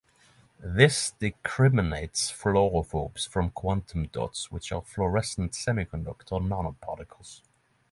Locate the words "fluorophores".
2.31-3.27